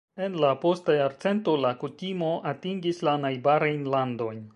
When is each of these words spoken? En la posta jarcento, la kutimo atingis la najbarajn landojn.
En 0.27 0.35
la 0.43 0.47
posta 0.61 0.95
jarcento, 1.01 1.53
la 1.65 1.73
kutimo 1.83 2.31
atingis 2.53 3.03
la 3.09 3.17
najbarajn 3.27 3.87
landojn. 3.97 4.41